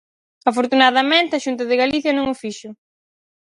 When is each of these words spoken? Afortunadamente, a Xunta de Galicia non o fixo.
Afortunadamente, 0.49 1.31
a 1.35 1.43
Xunta 1.45 1.63
de 1.67 1.79
Galicia 1.81 2.15
non 2.15 2.25
o 2.33 2.39
fixo. 2.41 2.69